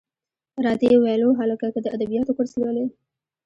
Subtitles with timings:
[0.65, 1.67] را ته یې وویل: وهلکه!
[1.73, 2.85] که د ادبیاتو کورس لولې.